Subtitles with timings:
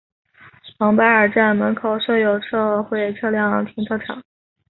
[0.79, 4.23] 蒙巴尔站门口设有社会车辆停车场。